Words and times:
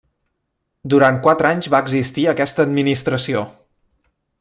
Durant 0.93 1.19
quatre 1.27 1.51
anys 1.51 1.69
va 1.75 1.83
existir 1.87 2.27
aquesta 2.35 2.67
administració. 2.71 3.49